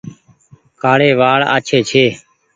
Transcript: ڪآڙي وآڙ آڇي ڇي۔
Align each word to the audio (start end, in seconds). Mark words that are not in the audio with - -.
ڪآڙي 0.81 1.09
وآڙ 1.19 1.39
آڇي 1.55 1.79
ڇي۔ 1.89 2.05